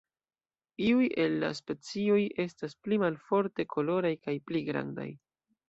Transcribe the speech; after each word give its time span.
Iuj 0.85 1.03
el 1.25 1.35
la 1.43 1.51
specioj 1.59 2.17
estas 2.45 2.75
pli 2.87 3.01
malforte 3.05 3.69
koloraj 3.77 4.15
kaj 4.25 4.37
pli 4.49 4.67
grandaj. 4.75 5.11